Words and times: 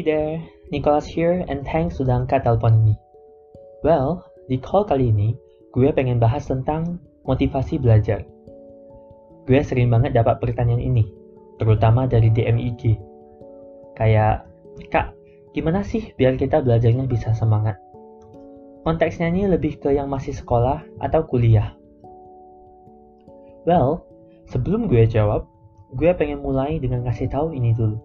Hey 0.00 0.16
there, 0.16 0.40
Nicholas 0.72 1.04
here 1.04 1.44
and 1.52 1.60
thanks 1.60 2.00
sudah 2.00 2.24
angkat 2.24 2.40
telepon 2.40 2.72
ini. 2.88 2.96
Well, 3.84 4.24
di 4.48 4.56
call 4.56 4.88
kali 4.88 5.12
ini, 5.12 5.36
gue 5.76 5.92
pengen 5.92 6.16
bahas 6.16 6.48
tentang 6.48 6.96
motivasi 7.28 7.76
belajar. 7.76 8.24
Gue 9.44 9.60
sering 9.60 9.92
banget 9.92 10.16
dapat 10.16 10.40
pertanyaan 10.40 10.80
ini, 10.80 11.04
terutama 11.60 12.08
dari 12.08 12.32
DM 12.32 12.56
IG. 12.56 12.96
Kayak, 13.92 14.48
Kak, 14.88 15.12
gimana 15.52 15.84
sih 15.84 16.16
biar 16.16 16.40
kita 16.40 16.64
belajarnya 16.64 17.04
bisa 17.04 17.36
semangat? 17.36 17.76
Konteksnya 18.88 19.28
ini 19.28 19.52
lebih 19.52 19.84
ke 19.84 19.92
yang 19.92 20.08
masih 20.08 20.32
sekolah 20.32 20.80
atau 21.04 21.28
kuliah. 21.28 21.76
Well, 23.68 24.08
sebelum 24.48 24.88
gue 24.88 25.04
jawab, 25.04 25.44
gue 25.92 26.08
pengen 26.16 26.40
mulai 26.40 26.80
dengan 26.80 27.04
ngasih 27.04 27.28
tahu 27.28 27.52
ini 27.52 27.76
dulu. 27.76 28.00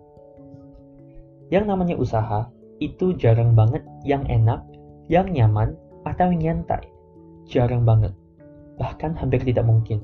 Yang 1.54 1.66
namanya 1.70 1.96
usaha, 1.98 2.50
itu 2.82 3.16
jarang 3.16 3.54
banget 3.54 3.86
yang 4.04 4.26
enak, 4.26 4.66
yang 5.08 5.30
nyaman, 5.30 5.78
atau 6.06 6.30
yang 6.34 6.42
nyantai. 6.66 6.86
Jarang 7.46 7.86
banget. 7.86 8.14
Bahkan 8.82 9.16
hampir 9.18 9.46
tidak 9.46 9.66
mungkin. 9.66 10.02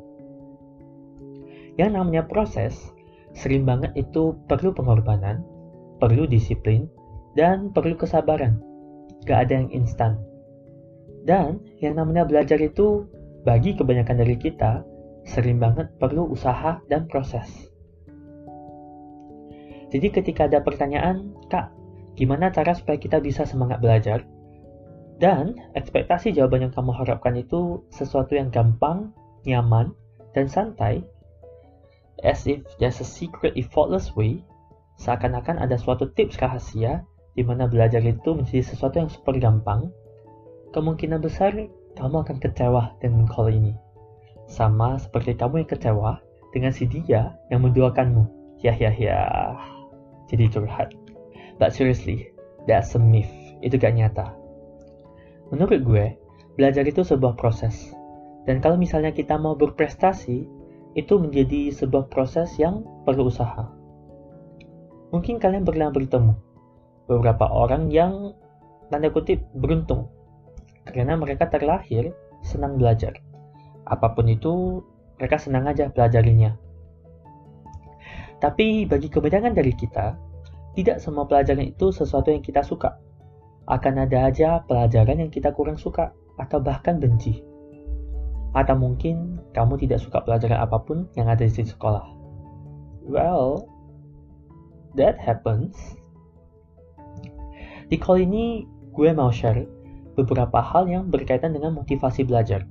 Yang 1.75 1.91
namanya 1.97 2.23
proses, 2.29 2.77
sering 3.33 3.65
banget 3.65 3.91
itu 3.97 4.37
perlu 4.45 4.71
pengorbanan, 4.75 5.41
perlu 5.97 6.29
disiplin, 6.29 6.87
dan 7.33 7.71
perlu 7.71 7.97
kesabaran. 7.97 8.59
Gak 9.25 9.49
ada 9.49 9.53
yang 9.61 9.69
instan. 9.71 10.19
Dan 11.25 11.61
yang 11.77 11.97
namanya 11.97 12.25
belajar 12.25 12.57
itu, 12.57 13.05
bagi 13.45 13.77
kebanyakan 13.77 14.17
dari 14.21 14.35
kita, 14.37 14.85
sering 15.25 15.61
banget 15.61 15.89
perlu 16.01 16.29
usaha 16.29 16.81
dan 16.89 17.05
proses. 17.05 17.69
Jadi 19.91 20.07
ketika 20.07 20.47
ada 20.47 20.63
pertanyaan, 20.63 21.30
Kak, 21.51 21.67
gimana 22.15 22.47
cara 22.47 22.71
supaya 22.71 22.95
kita 22.95 23.19
bisa 23.19 23.43
semangat 23.43 23.83
belajar? 23.83 24.23
Dan 25.19 25.59
ekspektasi 25.75 26.31
jawaban 26.31 26.65
yang 26.65 26.73
kamu 26.73 26.95
harapkan 26.95 27.35
itu 27.35 27.83
sesuatu 27.91 28.39
yang 28.39 28.47
gampang, 28.47 29.11
nyaman, 29.43 29.91
dan 30.31 30.47
santai, 30.47 31.03
as 32.23 32.47
if 32.47 32.63
there's 32.79 33.03
a 33.03 33.05
secret 33.05 33.53
effortless 33.59 34.15
way, 34.15 34.41
seakan-akan 34.97 35.59
ada 35.59 35.75
suatu 35.75 36.09
tips 36.15 36.39
rahasia 36.39 37.03
di 37.35 37.43
mana 37.43 37.67
belajar 37.67 37.99
itu 37.99 38.31
menjadi 38.31 38.63
sesuatu 38.63 39.03
yang 39.03 39.11
super 39.11 39.35
gampang, 39.35 39.91
kemungkinan 40.71 41.19
besar 41.19 41.51
kamu 41.99 42.23
akan 42.23 42.37
kecewa 42.39 42.95
dengan 43.03 43.27
call 43.27 43.51
ini. 43.51 43.75
Sama 44.47 44.99
seperti 44.99 45.35
kamu 45.35 45.67
yang 45.67 45.69
kecewa 45.69 46.11
dengan 46.55 46.71
si 46.71 46.87
dia 46.87 47.35
yang 47.51 47.63
menduakanmu. 47.63 48.23
Ya 48.63 48.75
ya 48.77 48.91
ya. 48.93 49.19
Jadi 50.29 50.47
curhat. 50.51 51.00
But 51.61 51.77
seriously, 51.77 52.33
that's 52.65 52.97
a 52.97 53.01
myth. 53.01 53.29
Itu 53.61 53.77
gak 53.77 53.93
nyata. 53.93 54.33
Menurut 55.53 55.85
gue, 55.85 56.05
belajar 56.57 56.81
itu 56.89 57.05
sebuah 57.05 57.37
proses. 57.37 57.93
Dan 58.49 58.57
kalau 58.65 58.81
misalnya 58.81 59.13
kita 59.13 59.37
mau 59.37 59.53
berprestasi, 59.53 60.49
itu 60.97 61.13
menjadi 61.21 61.69
sebuah 61.69 62.09
proses 62.09 62.57
yang 62.57 62.81
perlu 63.05 63.29
usaha. 63.29 63.69
Mungkin 65.13 65.37
kalian 65.37 65.61
pernah 65.61 65.93
bertemu 65.93 66.33
beberapa 67.05 67.45
orang 67.45 67.93
yang 67.93 68.33
tanda 68.89 69.11
kutip 69.11 69.43
beruntung 69.53 70.07
karena 70.87 71.13
mereka 71.19 71.45
terlahir 71.45 72.09
senang 72.41 72.81
belajar. 72.81 73.13
Apa 73.85 74.17
pun 74.17 74.25
itu, 74.31 74.81
mereka 75.21 75.37
senang 75.37 75.69
aja 75.69 75.93
pelajarinya. 75.93 76.57
Tapi 78.41 78.89
bagi 78.89 79.13
kebanyakan 79.13 79.53
dari 79.53 79.73
kita, 79.77 80.17
tidak 80.71 81.03
semua 81.03 81.27
pelajaran 81.27 81.67
itu 81.67 81.91
sesuatu 81.91 82.31
yang 82.31 82.39
kita 82.39 82.63
suka. 82.63 82.95
Akan 83.67 83.99
ada 83.99 84.31
aja 84.31 84.63
pelajaran 84.63 85.19
yang 85.19 85.31
kita 85.31 85.51
kurang 85.51 85.75
suka 85.75 86.15
atau 86.39 86.63
bahkan 86.63 86.97
benci. 86.97 87.43
Atau 88.51 88.75
mungkin 88.75 89.39
kamu 89.55 89.79
tidak 89.79 90.03
suka 90.03 90.23
pelajaran 90.23 90.59
apa 90.59 90.79
pun 90.83 91.07
yang 91.15 91.27
ada 91.27 91.43
di 91.43 91.51
sekolah. 91.51 92.03
Well, 93.07 93.67
that 94.95 95.19
happens. 95.19 95.75
Di 97.91 97.99
call 97.99 98.23
ini 98.23 98.63
gue 98.95 99.11
mau 99.11 99.31
share 99.31 99.67
beberapa 100.15 100.59
hal 100.59 100.87
yang 100.87 101.11
berkaitan 101.11 101.55
dengan 101.55 101.75
motivasi 101.75 102.23
belajar. 102.27 102.63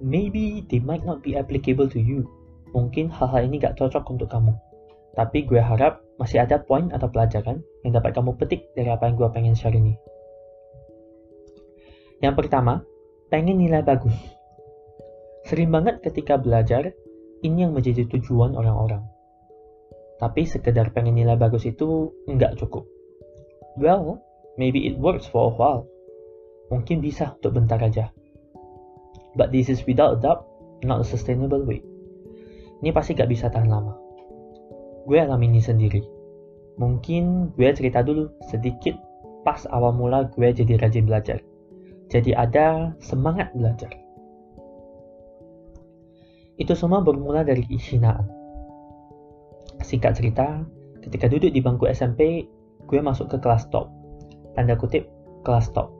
Maybe 0.00 0.64
they 0.68 0.80
might 0.80 1.04
not 1.04 1.24
be 1.24 1.36
applicable 1.36 1.88
to 1.92 2.00
you. 2.00 2.28
Mungkin 2.76 3.08
hal-hal 3.08 3.48
ini 3.48 3.56
gak 3.60 3.80
cocok 3.80 4.04
untuk 4.12 4.28
kamu. 4.28 4.52
Tapi 5.16 5.48
gue 5.48 5.60
harap 5.60 6.05
masih 6.16 6.44
ada 6.44 6.60
poin 6.60 6.88
atau 6.92 7.08
pelajaran 7.12 7.60
yang 7.84 7.92
dapat 7.96 8.16
kamu 8.16 8.36
petik 8.40 8.72
dari 8.72 8.88
apa 8.88 9.08
yang 9.08 9.16
gue 9.20 9.28
pengen 9.32 9.54
share 9.54 9.76
ini. 9.76 9.96
Yang 12.24 12.34
pertama, 12.44 12.80
pengen 13.28 13.60
nilai 13.60 13.84
bagus. 13.84 14.16
Sering 15.44 15.68
banget 15.68 16.00
ketika 16.00 16.40
belajar, 16.40 16.90
ini 17.44 17.68
yang 17.68 17.76
menjadi 17.76 18.08
tujuan 18.08 18.56
orang-orang. 18.56 19.04
Tapi 20.16 20.48
sekedar 20.48 20.96
pengen 20.96 21.20
nilai 21.20 21.36
bagus 21.36 21.68
itu 21.68 22.16
nggak 22.24 22.56
cukup. 22.56 22.88
Well, 23.76 24.24
maybe 24.56 24.88
it 24.88 24.96
works 24.96 25.28
for 25.28 25.52
a 25.52 25.52
while 25.52 25.84
mungkin 26.70 26.98
bisa 26.98 27.34
untuk 27.38 27.54
bentar 27.54 27.78
aja. 27.78 28.10
But 29.36 29.52
this 29.52 29.68
is 29.68 29.84
without 29.84 30.18
a 30.18 30.20
doubt 30.20 30.42
not 30.82 31.04
a 31.04 31.06
sustainable 31.06 31.62
way. 31.64 31.84
Ini 32.80 32.92
pasti 32.92 33.16
gak 33.16 33.30
bisa 33.30 33.48
tahan 33.48 33.68
lama. 33.68 34.05
Gue 35.06 35.22
alami 35.22 35.46
ini 35.46 35.62
sendiri. 35.62 36.02
Mungkin 36.76 37.54
gue 37.54 37.70
cerita 37.72 38.02
dulu 38.02 38.28
sedikit 38.50 38.98
pas 39.46 39.62
awal 39.70 39.94
mula 39.94 40.26
gue 40.34 40.50
jadi 40.50 40.76
rajin 40.82 41.06
belajar. 41.06 41.38
Jadi 42.10 42.34
ada 42.34 42.92
semangat 42.98 43.54
belajar. 43.54 43.94
Itu 46.58 46.74
semua 46.74 47.00
bermula 47.06 47.46
dari 47.46 47.62
keistinaan. 47.62 48.26
Singkat 49.80 50.12
cerita, 50.18 50.66
ketika 51.06 51.30
duduk 51.30 51.54
di 51.54 51.62
bangku 51.62 51.86
SMP, 51.86 52.50
gue 52.90 53.00
masuk 53.00 53.30
ke 53.30 53.38
kelas 53.38 53.70
top. 53.70 53.86
Tanda 54.58 54.74
kutip, 54.74 55.06
kelas 55.46 55.70
top 55.70 55.96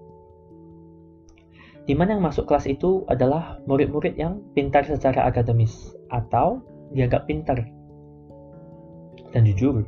di 1.87 1.95
mana 1.95 2.19
yang 2.19 2.27
masuk 2.27 2.51
kelas 2.51 2.67
itu 2.67 3.07
adalah 3.07 3.63
murid-murid 3.71 4.19
yang 4.19 4.43
pintar 4.59 4.83
secara 4.83 5.23
akademis 5.31 5.95
atau 6.11 6.59
dianggap 6.91 7.31
pintar. 7.31 7.63
Dan 9.35 9.47
jujur, 9.47 9.87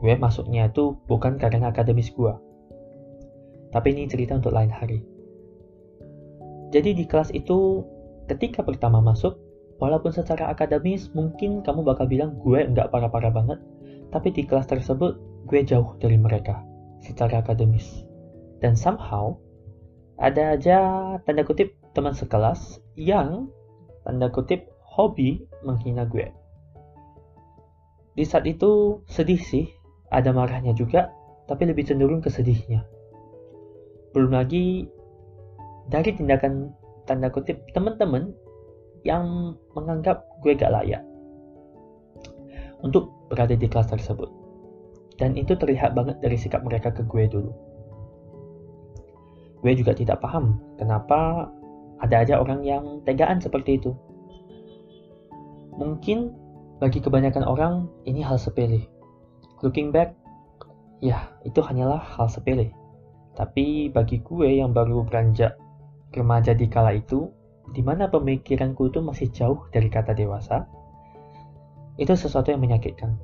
gue 0.00 0.12
masuknya 0.18 0.70
itu 0.70 0.98
bukan 1.06 1.38
karena 1.38 1.70
akademis 1.70 2.10
gue. 2.12 2.34
Tapi 3.70 3.86
ini 3.90 4.06
cerita 4.06 4.38
untuk 4.38 4.54
lain 4.54 4.70
hari. 4.70 5.02
Jadi 6.70 6.94
di 6.94 7.04
kelas 7.06 7.30
itu, 7.34 7.82
ketika 8.26 8.62
pertama 8.66 8.98
masuk, 8.98 9.38
walaupun 9.78 10.10
secara 10.10 10.50
akademis 10.50 11.10
mungkin 11.14 11.62
kamu 11.62 11.82
bakal 11.86 12.06
bilang 12.06 12.38
gue 12.42 12.66
nggak 12.66 12.90
parah-parah 12.90 13.30
banget, 13.30 13.58
tapi 14.10 14.30
di 14.30 14.46
kelas 14.46 14.70
tersebut 14.70 15.18
gue 15.46 15.60
jauh 15.66 15.94
dari 15.98 16.18
mereka 16.18 16.62
secara 17.02 17.42
akademis. 17.42 18.06
Dan 18.62 18.78
somehow, 18.78 19.36
ada 20.18 20.54
aja 20.54 20.78
tanda 21.26 21.42
kutip 21.42 21.74
teman 21.92 22.14
sekelas 22.14 22.78
yang 22.94 23.50
tanda 24.06 24.30
kutip 24.30 24.70
hobi 24.82 25.42
menghina 25.66 26.06
gue. 26.06 26.30
Di 28.14 28.22
saat 28.22 28.46
itu 28.46 29.02
sedih 29.10 29.38
sih, 29.42 29.66
ada 30.14 30.30
marahnya 30.30 30.70
juga, 30.74 31.10
tapi 31.50 31.66
lebih 31.66 31.82
cenderung 31.82 32.22
ke 32.22 32.30
sedihnya. 32.30 32.86
Belum 34.14 34.30
lagi 34.30 34.86
dari 35.90 36.14
tindakan 36.14 36.70
tanda 37.04 37.28
kutip 37.28 37.60
teman-teman 37.74 38.32
yang 39.04 39.58
menganggap 39.76 40.24
gue 40.40 40.56
gak 40.56 40.72
layak 40.72 41.02
untuk 42.80 43.10
berada 43.28 43.58
di 43.58 43.66
kelas 43.66 43.90
tersebut. 43.90 44.30
Dan 45.18 45.34
itu 45.38 45.54
terlihat 45.54 45.94
banget 45.94 46.18
dari 46.22 46.38
sikap 46.38 46.62
mereka 46.62 46.90
ke 46.90 47.02
gue 47.06 47.26
dulu. 47.26 47.52
Gue 49.62 49.72
juga 49.74 49.96
tidak 49.96 50.20
paham 50.20 50.60
kenapa 50.76 51.48
ada 52.02 52.20
aja 52.20 52.36
orang 52.36 52.60
yang 52.66 53.00
tegaan 53.06 53.40
seperti 53.40 53.80
itu. 53.80 53.94
Mungkin 55.74 56.43
bagi 56.84 57.00
kebanyakan 57.00 57.48
orang 57.48 57.88
ini 58.04 58.20
hal 58.20 58.36
sepele. 58.36 58.84
Looking 59.64 59.88
back, 59.88 60.12
ya 61.00 61.32
itu 61.48 61.64
hanyalah 61.64 61.96
hal 61.96 62.28
sepele. 62.28 62.76
Tapi 63.32 63.88
bagi 63.88 64.20
gue 64.20 64.60
yang 64.60 64.76
baru 64.76 65.00
beranjak 65.00 65.56
remaja 66.12 66.52
di 66.52 66.68
kala 66.68 66.92
itu, 66.92 67.32
di 67.72 67.80
mana 67.80 68.12
pemikiranku 68.12 68.92
itu 68.92 69.00
masih 69.00 69.32
jauh 69.32 69.64
dari 69.72 69.88
kata 69.88 70.12
dewasa, 70.12 70.68
itu 71.96 72.12
sesuatu 72.12 72.52
yang 72.52 72.60
menyakitkan. 72.60 73.16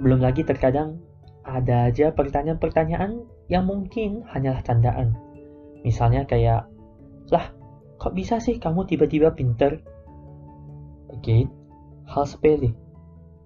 Belum 0.00 0.24
lagi 0.24 0.40
terkadang 0.40 1.04
ada 1.44 1.92
aja 1.92 2.16
pertanyaan-pertanyaan 2.16 3.28
yang 3.52 3.68
mungkin 3.68 4.24
hanyalah 4.32 4.64
candaan. 4.64 5.12
Misalnya 5.84 6.24
kayak, 6.24 6.64
lah, 7.28 7.52
kok 8.00 8.16
bisa 8.16 8.40
sih 8.40 8.56
kamu 8.56 8.88
tiba-tiba 8.88 9.36
pinter? 9.36 9.84
Again, 11.12 11.59
hal 12.10 12.26
sepele. 12.26 12.74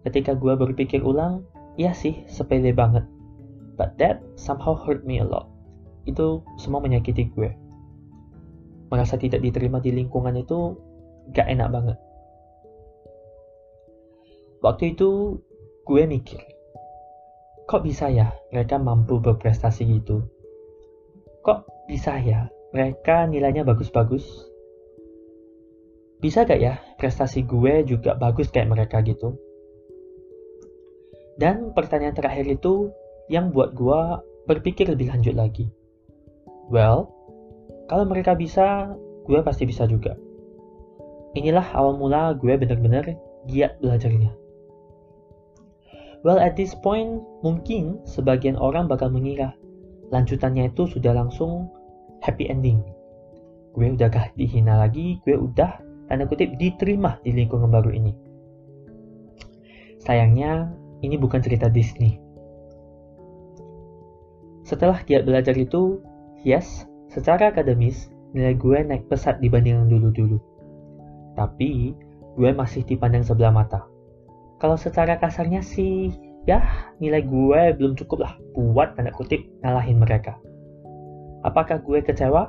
Ketika 0.09 0.33
gue 0.33 0.57
berpikir 0.57 1.05
ulang, 1.05 1.45
ya 1.77 1.93
sih, 1.93 2.25
sepele 2.25 2.73
banget. 2.73 3.05
But 3.77 4.01
that 4.01 4.25
somehow 4.41 4.73
hurt 4.73 5.05
me 5.05 5.21
a 5.21 5.27
lot. 5.27 5.53
Itu 6.09 6.41
semua 6.57 6.81
menyakiti 6.81 7.29
gue. 7.33 7.53
Merasa 8.89 9.21
tidak 9.21 9.45
diterima 9.45 9.81
di 9.85 9.93
lingkungan 9.93 10.37
itu 10.41 10.77
gak 11.37 11.49
enak 11.49 11.69
banget. 11.73 11.99
Waktu 14.65 14.97
itu 14.97 15.41
gue 15.85 16.03
mikir, 16.09 16.41
kok 17.69 17.85
bisa 17.85 18.09
ya 18.09 18.33
mereka 18.49 18.81
mampu 18.81 19.21
berprestasi 19.21 19.85
gitu? 20.01 20.25
Kok 21.45 21.89
bisa 21.89 22.17
ya 22.17 22.49
mereka 22.73 23.29
nilainya 23.29 23.61
bagus-bagus? 23.61 24.25
Bisa 26.25 26.49
gak 26.49 26.57
ya 26.57 26.81
prestasi 26.97 27.45
gue 27.45 27.85
juga 27.85 28.17
bagus 28.17 28.49
kayak 28.49 28.73
mereka 28.73 29.05
gitu? 29.05 29.37
Dan 31.37 31.77
pertanyaan 31.77 32.17
terakhir 32.17 32.49
itu 32.49 32.89
yang 33.29 33.53
buat 33.53 33.77
gue 33.77 34.01
berpikir 34.49 34.89
lebih 34.89 35.13
lanjut 35.13 35.37
lagi. 35.37 35.69
Well, 36.73 37.13
kalau 37.93 38.09
mereka 38.09 38.33
bisa, 38.33 38.97
gue 39.29 39.37
pasti 39.45 39.69
bisa 39.69 39.85
juga. 39.85 40.17
Inilah 41.37 41.77
awal 41.77 42.01
mula 42.01 42.33
gue 42.41 42.57
bener-bener 42.57 43.21
giat 43.45 43.77
belajarnya. 43.85 44.33
Well, 46.25 46.41
at 46.41 46.57
this 46.57 46.73
point, 46.73 47.21
mungkin 47.45 48.01
sebagian 48.09 48.57
orang 48.57 48.89
bakal 48.89 49.13
mengira 49.13 49.53
lanjutannya 50.09 50.73
itu 50.73 50.89
sudah 50.89 51.13
langsung 51.13 51.69
happy 52.25 52.49
ending. 52.49 52.81
Gue 53.77 53.93
udah 53.93 54.09
gak 54.09 54.33
dihina 54.41 54.81
lagi, 54.81 55.21
gue 55.21 55.37
udah 55.37 55.84
tanda 56.07 56.25
kutip 56.29 56.55
diterima 56.61 57.19
di 57.25 57.33
lingkungan 57.33 57.71
baru 57.73 57.91
ini. 57.93 58.13
Sayangnya, 60.05 60.69
ini 61.01 61.17
bukan 61.17 61.41
cerita 61.41 61.73
Disney. 61.73 62.21
Setelah 64.65 65.01
giat 65.05 65.25
belajar 65.25 65.57
itu, 65.57 66.01
yes, 66.45 66.85
secara 67.13 67.53
akademis, 67.53 68.09
nilai 68.37 68.57
gue 68.57 68.79
naik 68.85 69.09
pesat 69.09 69.41
dibanding 69.41 69.85
yang 69.85 69.89
dulu-dulu. 69.89 70.41
Tapi, 71.37 71.97
gue 72.37 72.51
masih 72.53 72.85
dipandang 72.85 73.25
sebelah 73.25 73.53
mata 73.53 73.95
kalau 74.65 74.81
secara 74.81 75.21
kasarnya 75.21 75.61
sih 75.61 76.09
ya 76.49 76.89
nilai 76.97 77.21
gue 77.21 77.61
belum 77.77 78.01
cukup 78.01 78.25
lah 78.25 78.33
buat 78.57 78.97
tanda 78.97 79.13
kutip 79.13 79.45
ngalahin 79.61 80.01
mereka. 80.01 80.41
Apakah 81.45 81.85
gue 81.85 82.01
kecewa? 82.01 82.49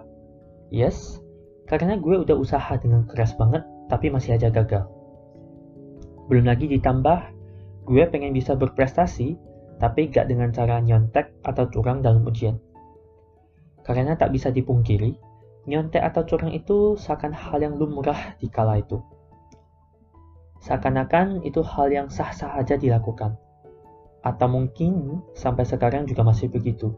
Yes, 0.71 1.19
karena 1.65 1.97
gue 1.97 2.21
udah 2.21 2.37
usaha 2.37 2.77
dengan 2.77 3.09
keras 3.09 3.33
banget 3.33 3.65
tapi 3.89 4.13
masih 4.13 4.37
aja 4.37 4.53
gagal. 4.53 4.85
Belum 6.29 6.45
lagi 6.45 6.69
ditambah 6.69 7.19
gue 7.85 8.03
pengen 8.09 8.33
bisa 8.33 8.57
berprestasi 8.57 9.37
tapi 9.77 10.09
gak 10.09 10.31
dengan 10.31 10.49
cara 10.55 10.79
nyontek 10.81 11.35
atau 11.45 11.67
curang 11.69 12.01
dalam 12.01 12.25
ujian. 12.25 12.57
Karena 13.85 14.17
tak 14.17 14.33
bisa 14.33 14.49
dipungkiri, 14.49 15.13
nyontek 15.69 16.01
atau 16.01 16.25
curang 16.25 16.49
itu 16.55 16.97
seakan 16.97 17.35
hal 17.35 17.61
yang 17.61 17.77
lumrah 17.77 18.33
di 18.41 18.49
kala 18.49 18.81
itu. 18.81 18.97
Seakan-akan 20.65 21.45
itu 21.45 21.61
hal 21.61 21.93
yang 21.93 22.07
sah-sah 22.09 22.57
aja 22.57 22.73
dilakukan. 22.79 23.37
Atau 24.25 24.49
mungkin 24.49 25.21
sampai 25.37 25.69
sekarang 25.69 26.09
juga 26.09 26.25
masih 26.25 26.49
begitu. 26.49 26.97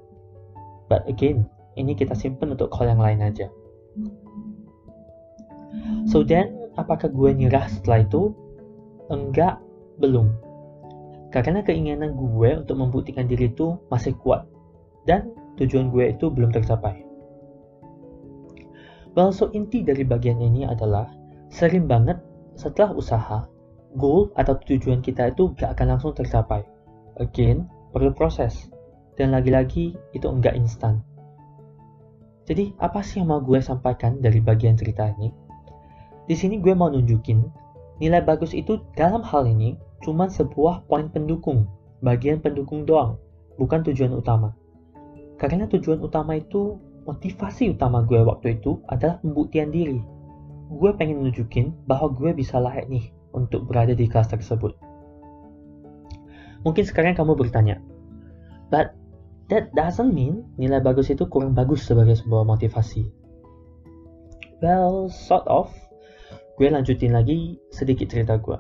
But 0.88 1.04
again, 1.12 1.52
ini 1.76 1.92
kita 1.92 2.16
simpen 2.16 2.56
untuk 2.56 2.72
call 2.72 2.88
yang 2.88 3.04
lain 3.04 3.20
aja. 3.20 3.52
So 6.08 6.24
then, 6.24 6.72
apakah 6.80 7.12
gue 7.12 7.36
nyerah 7.36 7.68
setelah 7.68 8.06
itu? 8.08 8.32
Enggak, 9.12 9.60
belum. 10.00 10.32
Karena 11.32 11.60
keinginan 11.64 12.16
gue 12.16 12.50
untuk 12.64 12.80
membuktikan 12.80 13.28
diri 13.28 13.52
itu 13.52 13.76
masih 13.92 14.16
kuat. 14.20 14.48
Dan 15.04 15.32
tujuan 15.60 15.92
gue 15.92 16.16
itu 16.16 16.32
belum 16.32 16.52
tercapai. 16.56 17.04
Well, 19.18 19.34
so 19.34 19.50
inti 19.52 19.82
dari 19.82 20.06
bagian 20.06 20.38
ini 20.38 20.64
adalah 20.70 21.10
sering 21.50 21.90
banget 21.90 22.22
setelah 22.54 22.94
usaha, 22.94 23.50
goal 23.98 24.30
atau 24.38 24.56
tujuan 24.62 25.02
kita 25.02 25.34
itu 25.34 25.52
gak 25.58 25.74
akan 25.78 25.98
langsung 25.98 26.14
tercapai. 26.14 26.62
Again, 27.18 27.66
perlu 27.90 28.14
proses. 28.14 28.70
Dan 29.18 29.34
lagi-lagi, 29.34 29.98
itu 30.14 30.28
enggak 30.30 30.54
instan. 30.54 31.02
Jadi, 32.46 32.78
apa 32.78 33.02
sih 33.02 33.20
yang 33.20 33.34
mau 33.34 33.42
gue 33.42 33.58
sampaikan 33.58 34.22
dari 34.22 34.38
bagian 34.38 34.78
cerita 34.78 35.10
ini? 35.18 35.47
Di 36.28 36.36
sini 36.36 36.60
gue 36.60 36.76
mau 36.76 36.92
nunjukin, 36.92 37.40
nilai 38.04 38.20
bagus 38.20 38.52
itu 38.52 38.84
dalam 39.00 39.24
hal 39.24 39.48
ini 39.48 39.80
cuma 40.04 40.28
sebuah 40.28 40.84
poin 40.92 41.08
pendukung, 41.08 41.72
bagian 42.04 42.44
pendukung 42.44 42.84
doang, 42.84 43.16
bukan 43.56 43.82
tujuan 43.88 44.12
utama. 44.12 44.52
Karena 45.40 45.66
tujuan 45.72 46.04
utama 46.04 46.36
itu, 46.36 46.76
motivasi 47.08 47.72
utama 47.72 48.04
gue 48.04 48.20
waktu 48.20 48.60
itu 48.60 48.84
adalah 48.92 49.24
pembuktian 49.24 49.72
diri. 49.72 50.04
Gue 50.68 50.92
pengen 51.00 51.24
nunjukin 51.24 51.72
bahwa 51.88 52.12
gue 52.12 52.36
bisa 52.36 52.60
layak 52.60 52.92
nih 52.92 53.08
untuk 53.32 53.64
berada 53.64 53.96
di 53.96 54.06
kelas 54.12 54.28
tersebut. 54.28 54.76
Mungkin 56.68 56.84
sekarang 56.84 57.16
kamu 57.16 57.40
bertanya, 57.40 57.80
but 58.68 58.92
that 59.48 59.72
doesn't 59.72 60.12
mean 60.12 60.44
nilai 60.60 60.84
bagus 60.84 61.08
itu 61.08 61.24
kurang 61.32 61.56
bagus 61.56 61.88
sebagai 61.88 62.20
sebuah 62.20 62.44
motivasi. 62.44 63.08
Well, 64.60 65.08
sort 65.08 65.48
of. 65.48 65.72
Gue 66.58 66.74
lanjutin 66.74 67.14
lagi 67.14 67.62
sedikit 67.70 68.10
cerita 68.10 68.36
gue. 68.42 68.58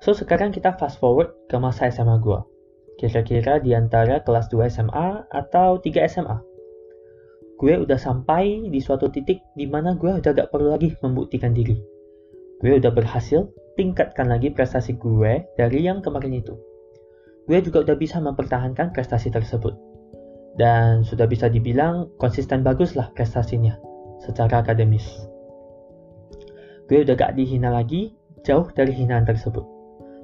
So, 0.00 0.14
sekarang 0.14 0.54
kita 0.54 0.78
fast 0.78 1.02
forward 1.02 1.34
ke 1.50 1.56
masa 1.58 1.90
SMA 1.90 2.22
gue. 2.22 2.40
Kira-kira 2.96 3.58
di 3.58 3.74
antara 3.74 4.22
kelas 4.22 4.46
2 4.54 4.70
SMA 4.70 5.26
atau 5.28 5.82
3 5.82 6.06
SMA. 6.06 6.38
Gue 7.58 7.74
udah 7.82 7.98
sampai 7.98 8.70
di 8.70 8.78
suatu 8.78 9.10
titik 9.10 9.42
di 9.58 9.66
mana 9.66 9.98
gue 9.98 10.22
udah 10.22 10.30
gak 10.30 10.54
perlu 10.54 10.70
lagi 10.70 10.94
membuktikan 11.02 11.50
diri 11.50 11.94
gue 12.64 12.80
udah 12.80 12.96
berhasil 12.96 13.50
tingkatkan 13.76 14.30
lagi 14.30 14.48
prestasi 14.48 14.96
gue 14.96 15.44
dari 15.58 15.84
yang 15.84 16.00
kemarin 16.00 16.40
itu. 16.40 16.56
Gue 17.44 17.60
juga 17.60 17.84
udah 17.84 17.96
bisa 18.00 18.22
mempertahankan 18.24 18.94
prestasi 18.96 19.28
tersebut. 19.28 19.76
Dan 20.56 21.04
sudah 21.04 21.26
bisa 21.26 21.50
dibilang 21.50 22.14
konsisten 22.16 22.64
bagus 22.64 22.94
lah 22.94 23.12
prestasinya 23.12 23.76
secara 24.22 24.64
akademis. 24.64 25.04
Gue 26.94 27.02
udah 27.02 27.18
gak 27.18 27.34
dihina 27.34 27.74
lagi, 27.74 28.14
jauh 28.46 28.70
dari 28.70 28.94
hinaan 28.94 29.26
tersebut. 29.26 29.66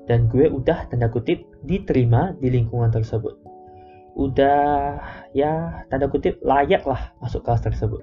Dan 0.07 0.31
gue 0.31 0.47
udah 0.47 0.87
tanda 0.87 1.11
kutip 1.11 1.43
diterima 1.67 2.31
di 2.39 2.47
lingkungan 2.47 2.95
tersebut. 2.95 3.35
Udah 4.15 5.03
ya 5.35 5.83
tanda 5.91 6.07
kutip 6.07 6.39
layak 6.47 6.87
lah 6.87 7.11
masuk 7.19 7.43
kelas 7.43 7.67
tersebut. 7.67 7.99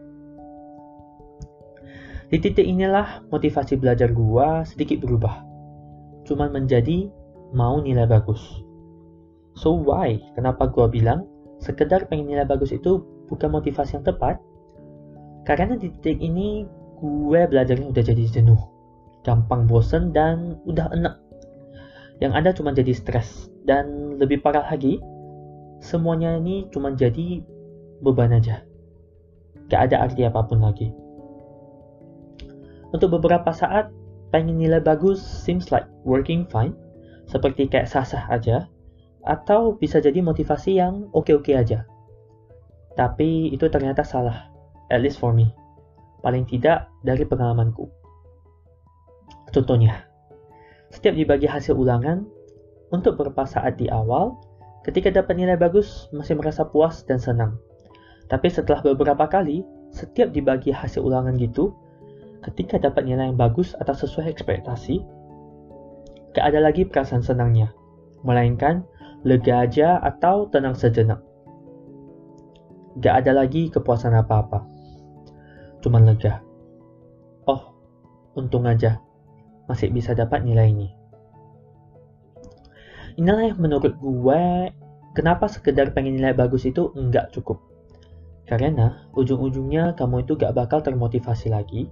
Di 2.27 2.43
titik 2.43 2.67
inilah 2.67 3.24
motivasi 3.31 3.79
belajar 3.79 4.12
gua 4.12 4.67
sedikit 4.67 5.00
berubah. 5.00 5.47
Cuman 6.27 6.51
menjadi 6.51 7.07
mau 7.55 7.79
nilai 7.79 8.03
bagus. 8.03 8.43
So 9.55 9.79
why? 9.79 10.19
Kenapa 10.36 10.67
gua 10.67 10.91
bilang 10.91 11.24
sekedar 11.63 12.12
pengen 12.12 12.36
nilai 12.36 12.43
bagus 12.43 12.75
itu 12.75 13.00
bukan 13.31 13.47
motivasi 13.47 13.95
yang 13.95 14.03
tepat? 14.03 14.43
Karena 15.47 15.79
di 15.79 15.88
titik 15.88 16.19
ini 16.19 16.67
gue 16.97 17.41
belajarnya 17.45 17.93
udah 17.93 18.03
jadi 18.03 18.23
jenuh, 18.29 18.57
gampang 19.21 19.69
bosen 19.69 20.09
dan 20.13 20.57
udah 20.65 20.89
enak. 20.93 21.15
Yang 22.17 22.33
ada 22.33 22.49
cuma 22.57 22.73
jadi 22.73 22.93
stres 22.97 23.53
dan 23.69 24.17
lebih 24.17 24.41
parah 24.41 24.65
lagi, 24.65 24.97
semuanya 25.77 26.41
ini 26.41 26.65
cuma 26.73 26.89
jadi 26.93 27.45
beban 28.01 28.33
aja. 28.33 28.65
Gak 29.69 29.91
ada 29.91 30.09
arti 30.09 30.25
apa 30.25 30.41
pun 30.47 30.63
lagi. 30.63 30.89
Untuk 32.89 33.13
beberapa 33.19 33.51
saat, 33.51 33.91
pengen 34.31 34.57
nilai 34.57 34.79
bagus 34.79 35.19
seems 35.19 35.69
like 35.69 35.85
working 36.07 36.47
fine, 36.47 36.73
seperti 37.27 37.67
kayak 37.67 37.85
sah-sah 37.91 38.25
aja, 38.31 38.65
atau 39.27 39.75
bisa 39.75 39.99
jadi 39.99 40.23
motivasi 40.23 40.79
yang 40.79 41.11
oke-oke 41.11 41.51
aja. 41.51 41.83
Tapi 42.95 43.51
itu 43.53 43.67
ternyata 43.67 44.01
salah, 44.01 44.49
at 44.89 45.03
least 45.03 45.19
for 45.19 45.35
me. 45.35 45.51
Paling 46.21 46.50
tidak 46.50 46.89
dari 47.05 47.24
pengalamanku. 47.24 47.86
Contohnya, 49.53 50.05
setiap 50.91 51.15
dibagi 51.15 51.47
hasil 51.47 51.77
ulangan, 51.77 52.27
untuk 52.91 53.19
beberapa 53.19 53.43
saat 53.43 53.75
di 53.75 53.91
awal, 53.91 54.39
ketika 54.88 55.12
dapat 55.12 55.36
nilai 55.36 55.59
bagus 55.59 56.07
masih 56.15 56.39
merasa 56.39 56.63
puas 56.63 57.03
dan 57.03 57.19
senang. 57.19 57.59
Tapi 58.31 58.47
setelah 58.47 58.79
beberapa 58.83 59.27
kali, 59.27 59.63
setiap 59.91 60.31
dibagi 60.31 60.71
hasil 60.71 61.03
ulangan 61.03 61.36
gitu, 61.39 61.75
ketika 62.43 62.79
dapat 62.79 63.07
nilai 63.07 63.31
yang 63.31 63.39
bagus 63.39 63.75
atau 63.79 63.95
sesuai 63.95 64.31
ekspektasi, 64.31 65.03
gak 66.36 66.45
ada 66.53 66.59
lagi 66.63 66.88
perasaan 66.88 67.24
senangnya, 67.24 67.71
melainkan 68.24 68.83
lega 69.27 69.67
aja 69.67 70.00
atau 70.00 70.47
tenang 70.51 70.75
sejenak. 70.75 71.19
Gak 73.03 73.25
ada 73.25 73.43
lagi 73.43 73.67
kepuasan 73.67 74.15
apa-apa, 74.15 74.63
cuman 75.81 76.07
lega. 76.07 76.41
Oh, 77.48 77.74
untung 78.38 78.65
aja, 78.65 79.01
masih 79.69 79.91
bisa 79.91 80.13
dapat 80.17 80.43
nilai 80.43 80.72
ini. 80.72 80.89
Inilah 83.17 83.50
yang 83.50 83.57
menurut 83.57 83.98
gue 83.98 84.41
kenapa 85.17 85.50
sekedar 85.50 85.89
pengen 85.98 86.22
nilai 86.22 86.38
bagus 86.38 86.69
itu 86.69 86.93
enggak 86.93 87.34
cukup. 87.34 87.57
Karena 88.48 89.10
ujung-ujungnya 89.17 89.98
kamu 89.98 90.24
itu 90.24 90.38
gak 90.38 90.55
bakal 90.55 90.79
termotivasi 90.79 91.50
lagi. 91.51 91.89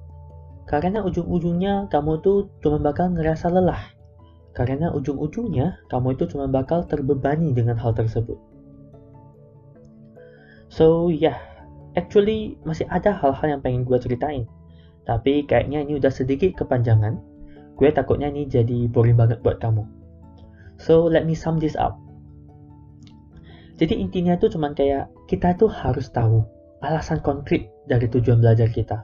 Karena 0.69 1.01
ujung-ujungnya 1.01 1.89
kamu 1.89 2.21
itu 2.21 2.47
cuma 2.61 2.77
bakal 2.79 3.11
ngerasa 3.11 3.49
lelah. 3.49 3.81
Karena 4.55 4.93
ujung-ujungnya 4.93 5.83
kamu 5.91 6.15
itu 6.15 6.31
cuma 6.31 6.47
bakal 6.47 6.87
terbebani 6.87 7.51
dengan 7.51 7.75
hal 7.75 7.91
tersebut. 7.91 8.39
So 10.69 11.09
yeah, 11.11 11.37
actually 11.95 12.59
masih 12.67 12.85
ada 12.91 13.15
hal-hal 13.15 13.57
yang 13.57 13.61
pengen 13.63 13.83
gue 13.87 13.97
ceritain. 13.99 14.45
Tapi 15.07 15.45
kayaknya 15.47 15.83
ini 15.85 15.97
udah 15.97 16.11
sedikit 16.11 16.55
kepanjangan. 16.59 17.17
Gue 17.75 17.91
takutnya 17.91 18.31
ini 18.31 18.47
jadi 18.47 18.87
boring 18.87 19.19
banget 19.19 19.43
buat 19.43 19.59
kamu. 19.59 19.83
So 20.79 21.07
let 21.07 21.23
me 21.23 21.35
sum 21.35 21.59
this 21.59 21.75
up. 21.79 21.95
Jadi 23.75 23.99
intinya 23.99 24.39
tuh 24.39 24.47
cuman 24.55 24.71
kayak 24.71 25.11
kita 25.27 25.51
tuh 25.59 25.67
harus 25.67 26.07
tahu 26.07 26.47
alasan 26.79 27.19
konkret 27.19 27.67
dari 27.91 28.07
tujuan 28.07 28.39
belajar 28.39 28.71
kita. 28.71 29.03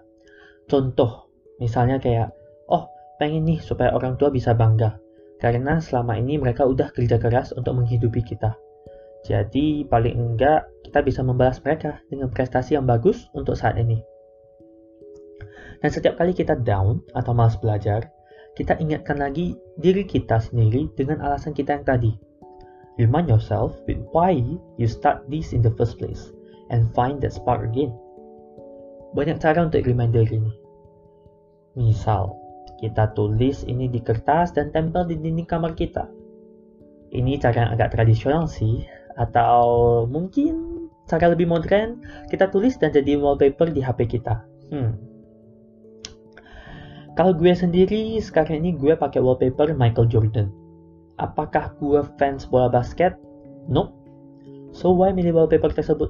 Contoh, 0.72 1.28
misalnya 1.60 2.00
kayak, 2.00 2.32
oh 2.72 2.88
pengen 3.20 3.44
nih 3.44 3.60
supaya 3.60 3.92
orang 3.92 4.16
tua 4.16 4.32
bisa 4.32 4.56
bangga. 4.56 4.96
Karena 5.44 5.82
selama 5.84 6.16
ini 6.16 6.40
mereka 6.40 6.64
udah 6.64 6.94
kerja 6.96 7.20
keras 7.20 7.52
untuk 7.52 7.76
menghidupi 7.76 8.24
kita. 8.24 8.56
Jadi 9.22 9.86
paling 9.86 10.18
enggak 10.18 10.66
kita 10.86 11.06
bisa 11.06 11.22
membalas 11.22 11.62
mereka 11.62 12.02
dengan 12.10 12.34
prestasi 12.34 12.74
yang 12.76 12.90
bagus 12.90 13.30
untuk 13.38 13.54
saat 13.54 13.78
ini. 13.78 14.02
Dan 15.82 15.90
setiap 15.90 16.18
kali 16.18 16.34
kita 16.34 16.58
down 16.58 17.02
atau 17.14 17.34
malas 17.34 17.58
belajar, 17.58 18.10
kita 18.58 18.78
ingatkan 18.82 19.18
lagi 19.22 19.58
diri 19.78 20.06
kita 20.06 20.42
sendiri 20.42 20.90
dengan 20.94 21.22
alasan 21.26 21.54
kita 21.54 21.78
yang 21.78 21.86
tadi 21.86 22.12
Remind 23.00 23.34
yourself 23.34 23.80
with 23.88 24.04
why 24.12 24.36
you 24.78 24.88
start 24.88 25.24
this 25.32 25.58
in 25.58 25.64
the 25.64 25.72
first 25.80 25.98
place 25.98 26.30
and 26.70 26.92
find 26.94 27.24
that 27.24 27.32
spark 27.32 27.64
again. 27.64 27.96
Banyak 29.16 29.40
cara 29.40 29.64
untuk 29.64 29.88
reminder 29.88 30.22
ini. 30.28 30.54
Misal, 31.80 32.36
kita 32.84 33.16
tulis 33.16 33.64
ini 33.64 33.88
di 33.88 34.04
kertas 34.04 34.52
dan 34.52 34.76
tempel 34.76 35.08
di 35.08 35.16
dinding 35.18 35.48
kamar 35.50 35.72
kita. 35.74 36.06
Ini 37.16 37.40
cara 37.40 37.68
yang 37.68 37.72
agak 37.80 37.96
tradisional 37.96 38.46
sih, 38.46 38.84
atau 39.20 40.04
mungkin 40.08 40.88
cara 41.08 41.32
lebih 41.32 41.50
modern, 41.50 42.00
kita 42.32 42.48
tulis 42.52 42.80
dan 42.80 42.96
jadi 42.96 43.20
wallpaper 43.20 43.72
di 43.72 43.84
HP 43.84 44.20
kita. 44.20 44.44
Hmm. 44.72 44.96
Kalau 47.20 47.36
gue 47.36 47.52
sendiri, 47.52 48.16
sekarang 48.24 48.64
ini 48.64 48.72
gue 48.80 48.96
pakai 48.96 49.20
wallpaper 49.20 49.76
Michael 49.76 50.08
Jordan 50.08 50.62
Apakah 51.22 51.78
gue 51.78 52.02
fans 52.18 52.50
bola 52.50 52.66
basket? 52.66 53.14
Nope. 53.70 53.94
So 54.74 54.90
why 54.90 55.14
milih 55.14 55.38
wallpaper 55.38 55.70
tersebut? 55.70 56.10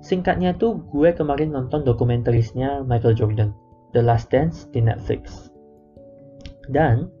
Singkatnya 0.00 0.56
tuh 0.56 0.80
gue 0.88 1.12
kemarin 1.12 1.52
nonton 1.52 1.84
dokumentarisnya 1.84 2.88
Michael 2.88 3.12
Jordan, 3.12 3.52
The 3.92 4.00
Last 4.00 4.32
Dance 4.32 4.64
di 4.72 4.80
Netflix. 4.80 5.52
Dan 6.72 7.12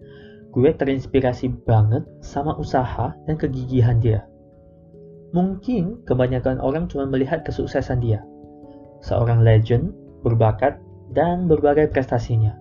gue 0.56 0.70
terinspirasi 0.72 1.68
banget 1.68 2.08
sama 2.24 2.56
usaha 2.56 3.12
dan 3.28 3.36
kegigihan 3.36 4.00
dia. 4.00 4.24
Mungkin 5.36 6.08
kebanyakan 6.08 6.56
orang 6.56 6.88
cuma 6.88 7.04
melihat 7.04 7.44
kesuksesan 7.44 8.00
dia. 8.00 8.24
Seorang 9.04 9.44
legend, 9.44 9.92
berbakat, 10.24 10.80
dan 11.12 11.44
berbagai 11.44 11.92
prestasinya. 11.92 12.56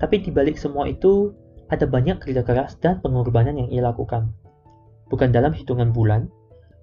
Tapi 0.00 0.24
di 0.24 0.32
balik 0.32 0.56
semua 0.56 0.88
itu, 0.88 1.32
ada 1.68 1.84
banyak 1.88 2.20
kerja 2.20 2.44
keras 2.44 2.76
dan 2.80 3.00
pengorbanan 3.00 3.56
yang 3.56 3.68
ia 3.68 3.84
lakukan. 3.84 4.32
Bukan 5.08 5.32
dalam 5.32 5.52
hitungan 5.52 5.92
bulan, 5.92 6.28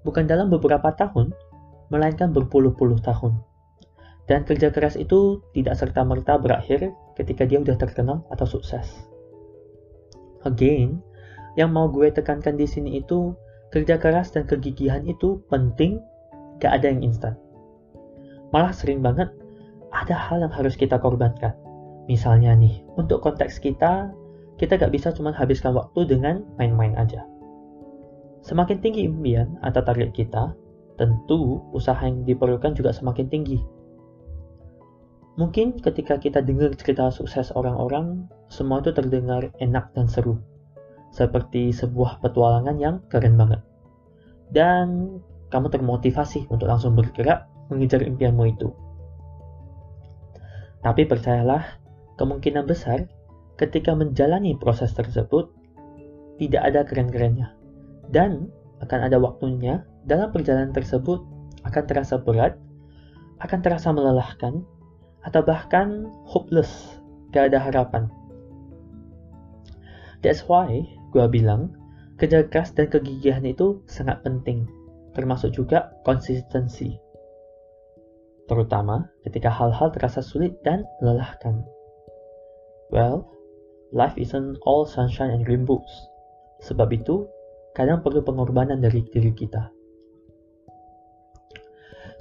bukan 0.05 0.25
dalam 0.29 0.50
beberapa 0.50 0.93
tahun, 0.93 1.34
melainkan 1.89 2.34
berpuluh-puluh 2.34 3.01
tahun. 3.01 3.41
Dan 4.29 4.46
kerja 4.48 4.72
keras 4.72 4.96
itu 4.96 5.43
tidak 5.51 5.75
serta-merta 5.75 6.39
berakhir 6.39 6.93
ketika 7.17 7.43
dia 7.43 7.60
udah 7.60 7.75
terkenal 7.75 8.24
atau 8.31 8.48
sukses. 8.48 8.88
Again, 10.48 11.03
yang 11.60 11.75
mau 11.75 11.91
gue 11.91 12.08
tekankan 12.10 12.55
di 12.55 12.65
sini 12.65 13.03
itu 13.03 13.36
kerja 13.72 13.96
keras 13.98 14.36
dan 14.36 14.44
kegigihan 14.46 15.01
itu 15.08 15.40
penting, 15.48 16.04
gak 16.60 16.84
ada 16.84 16.92
yang 16.92 17.01
instan. 17.08 17.34
Malah 18.51 18.75
sering 18.75 19.00
banget 19.00 19.32
ada 19.96 20.16
hal 20.16 20.44
yang 20.44 20.51
harus 20.51 20.75
kita 20.75 21.00
korbankan. 21.00 21.56
Misalnya 22.12 22.51
nih, 22.56 22.84
untuk 23.00 23.24
konteks 23.24 23.63
kita, 23.63 24.12
kita 24.60 24.75
gak 24.75 24.92
bisa 24.92 25.16
cuma 25.16 25.32
habiskan 25.32 25.72
waktu 25.72 26.04
dengan 26.04 26.44
main-main 26.60 26.94
aja. 27.00 27.24
Semakin 28.44 28.84
tinggi 28.84 29.08
impian 29.08 29.56
atau 29.63 29.80
target 29.80 30.12
kita, 30.12 30.51
tentu 31.00 31.63
usaha 31.72 31.98
yang 32.04 32.28
diperlukan 32.28 32.75
juga 32.75 32.92
semakin 32.92 33.32
tinggi. 33.32 33.60
Mungkin 35.40 35.80
ketika 35.80 36.20
kita 36.20 36.44
dengar 36.44 36.75
cerita 36.75 37.08
sukses 37.08 37.56
orang-orang, 37.56 38.28
semua 38.51 38.84
itu 38.84 38.92
terdengar 38.92 39.48
enak 39.63 39.96
dan 39.96 40.12
seru. 40.12 40.38
Seperti 41.12 41.75
sebuah 41.75 42.24
petualangan 42.24 42.75
yang 42.80 43.03
keren 43.12 43.36
banget. 43.36 43.62
Dan 44.51 45.20
kamu 45.51 45.68
termotivasi 45.68 46.48
untuk 46.48 46.72
langsung 46.72 46.96
bergerak 46.96 47.48
mengejar 47.68 48.03
impianmu 48.03 48.48
itu. 48.51 48.72
Tapi 50.82 51.06
percayalah, 51.06 51.80
kemungkinan 52.18 52.65
besar 52.65 53.06
ketika 53.60 53.94
menjalani 53.94 54.58
proses 54.58 54.96
tersebut, 54.96 55.51
tidak 56.41 56.62
ada 56.65 56.82
keren-kerennya. 56.88 57.53
Dan 58.10 58.50
akan 58.82 59.00
ada 59.08 59.22
waktunya 59.22 59.86
dalam 60.10 60.34
perjalanan 60.34 60.74
tersebut 60.74 61.22
akan 61.68 61.84
terasa 61.86 62.18
berat, 62.18 62.58
akan 63.46 63.60
terasa 63.62 63.94
melelahkan, 63.94 64.65
atau 65.22 65.41
bahkan 65.46 66.10
hopeless, 66.25 66.98
gak 67.30 67.53
ada 67.53 67.62
harapan. 67.62 68.10
That's 70.25 70.46
why 70.50 70.86
gue 71.12 71.25
bilang, 71.27 71.75
kerja 72.15 72.48
keras 72.48 72.72
dan 72.74 72.88
kegigihan 72.88 73.44
itu 73.44 73.84
sangat 73.86 74.24
penting, 74.24 74.65
termasuk 75.13 75.51
juga 75.51 75.91
konsistensi. 76.08 76.96
Terutama 78.48 79.08
ketika 79.24 79.48
hal-hal 79.48 79.91
terasa 79.96 80.20
sulit 80.20 80.60
dan 80.63 80.84
melelahkan. 81.00 81.63
Well, 82.91 83.27
life 83.96 84.15
isn't 84.20 84.60
all 84.68 84.84
sunshine 84.84 85.32
and 85.32 85.48
rainbows. 85.48 85.88
Sebab 86.63 86.91
itu, 86.91 87.27
kadang 87.72 88.03
perlu 88.03 88.20
pengorbanan 88.24 88.84
dari 88.84 89.08
diri 89.08 89.32
kita. 89.32 89.72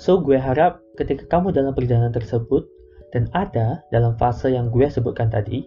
So, 0.00 0.22
gue 0.22 0.40
harap 0.40 0.80
ketika 0.96 1.28
kamu 1.28 1.52
dalam 1.52 1.76
perjalanan 1.76 2.14
tersebut 2.14 2.64
dan 3.12 3.28
ada 3.36 3.84
dalam 3.92 4.16
fase 4.16 4.54
yang 4.54 4.72
gue 4.72 4.86
sebutkan 4.88 5.28
tadi, 5.28 5.66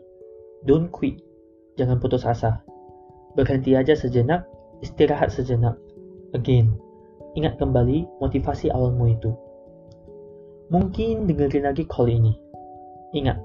don't 0.65 0.89
quit. 0.89 1.21
Jangan 1.77 2.01
putus 2.01 2.25
asa. 2.25 2.63
Berhenti 3.33 3.73
aja 3.73 3.97
sejenak, 3.97 4.45
istirahat 4.85 5.33
sejenak. 5.33 5.73
Again, 6.37 6.73
ingat 7.33 7.57
kembali 7.57 8.05
motivasi 8.21 8.69
awalmu 8.69 9.13
itu. 9.13 9.33
Mungkin 10.69 11.25
dengerin 11.25 11.65
lagi 11.69 11.85
call 11.85 12.09
ini. 12.13 12.33
Ingat, 13.13 13.37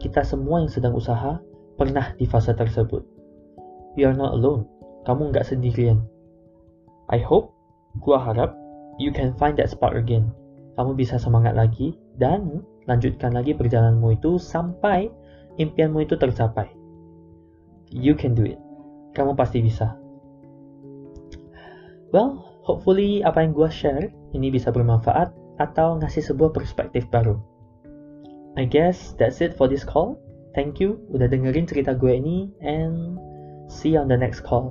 kita 0.00 0.24
semua 0.24 0.64
yang 0.64 0.72
sedang 0.72 0.96
usaha 0.96 1.40
pernah 1.76 2.12
di 2.16 2.24
fase 2.28 2.52
tersebut. 2.56 3.04
You 3.96 4.08
are 4.10 4.16
not 4.16 4.36
alone. 4.36 4.68
Kamu 5.04 5.32
nggak 5.32 5.48
sendirian. 5.48 6.04
I 7.12 7.20
hope, 7.20 7.52
gua 8.00 8.16
harap, 8.16 8.56
you 8.96 9.12
can 9.12 9.36
find 9.36 9.60
that 9.60 9.68
spark 9.68 9.92
again. 9.92 10.32
Kamu 10.80 10.96
bisa 10.96 11.20
semangat 11.20 11.52
lagi 11.52 11.94
dan 12.16 12.64
lanjutkan 12.88 13.36
lagi 13.36 13.52
perjalananmu 13.52 14.16
itu 14.16 14.40
sampai 14.40 15.12
impianmu 15.60 16.02
itu 16.02 16.16
tercapai. 16.16 16.66
You 17.92 18.16
can 18.16 18.32
do 18.32 18.48
it. 18.48 18.63
Kamu 19.14 19.38
pasti 19.38 19.62
bisa. 19.62 19.94
Well, 22.10 22.42
hopefully 22.66 23.22
apa 23.22 23.42
yang 23.42 23.54
gua 23.54 23.70
share 23.70 24.10
ini 24.34 24.50
bisa 24.50 24.74
bermanfaat 24.74 25.30
atau 25.62 25.98
ngasih 26.02 26.34
sebuah 26.34 26.50
perspektif 26.50 27.06
baru. 27.10 27.38
I 28.54 28.66
guess 28.66 29.14
that's 29.18 29.42
it 29.42 29.54
for 29.54 29.66
this 29.66 29.82
call. 29.82 30.18
Thank 30.54 30.78
you 30.78 31.02
udah 31.10 31.26
dengerin 31.26 31.66
cerita 31.66 31.98
gue 31.98 32.14
ini 32.14 32.54
and 32.62 33.18
see 33.66 33.98
you 33.98 34.02
on 34.02 34.06
the 34.06 34.18
next 34.18 34.46
call. 34.46 34.70